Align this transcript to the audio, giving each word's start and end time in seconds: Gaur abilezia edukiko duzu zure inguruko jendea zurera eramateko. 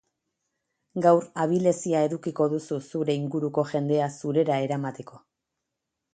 Gaur 1.05 1.27
abilezia 1.43 2.01
edukiko 2.07 2.47
duzu 2.55 2.79
zure 2.87 3.17
inguruko 3.21 3.67
jendea 3.75 4.09
zurera 4.19 4.61
eramateko. 4.67 5.23